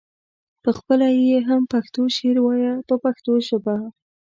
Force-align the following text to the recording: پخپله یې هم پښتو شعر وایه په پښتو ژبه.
پخپله 0.63 1.07
یې 1.27 1.37
هم 1.47 1.61
پښتو 1.73 2.01
شعر 2.15 2.37
وایه 2.41 2.73
په 2.87 2.95
پښتو 3.03 3.33
ژبه. 3.47 3.75